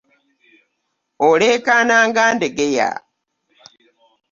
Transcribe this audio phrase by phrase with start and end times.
[1.27, 2.89] Olekana nga ndegeeya.